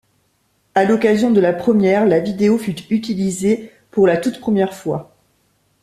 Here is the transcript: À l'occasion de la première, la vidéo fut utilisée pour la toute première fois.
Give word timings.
À 0.73 0.83
l'occasion 0.83 1.29
de 1.29 1.39
la 1.39 1.53
première, 1.53 2.07
la 2.07 2.19
vidéo 2.19 2.57
fut 2.57 2.91
utilisée 2.91 3.71
pour 3.91 4.07
la 4.07 4.17
toute 4.17 4.39
première 4.39 4.73
fois. 4.73 5.15